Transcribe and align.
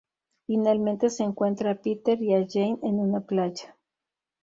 Finalmente 0.47 1.11
se 1.11 1.21
encuentra 1.21 1.69
a 1.69 1.75
Peter 1.75 2.19
y 2.23 2.33
a 2.33 2.43
Jane 2.49 2.79
en 2.81 2.97
una 2.97 3.19
playa. 3.21 3.77